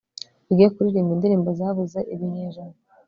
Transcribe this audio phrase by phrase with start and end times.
[0.47, 2.75] wige kuririmba indirimbo zabuze ibinyejana